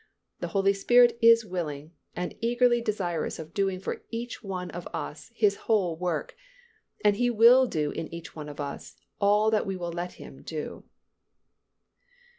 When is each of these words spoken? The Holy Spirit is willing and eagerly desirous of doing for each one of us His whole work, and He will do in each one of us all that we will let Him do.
The 0.39 0.47
Holy 0.47 0.73
Spirit 0.73 1.15
is 1.21 1.45
willing 1.45 1.91
and 2.15 2.33
eagerly 2.41 2.81
desirous 2.81 3.37
of 3.37 3.53
doing 3.53 3.79
for 3.79 4.01
each 4.09 4.43
one 4.43 4.71
of 4.71 4.87
us 4.95 5.29
His 5.35 5.57
whole 5.69 5.95
work, 5.95 6.35
and 7.05 7.17
He 7.17 7.29
will 7.29 7.67
do 7.67 7.91
in 7.91 8.11
each 8.11 8.35
one 8.35 8.49
of 8.49 8.59
us 8.59 8.95
all 9.19 9.51
that 9.51 9.67
we 9.67 9.75
will 9.77 9.91
let 9.91 10.13
Him 10.13 10.41
do. 10.41 10.85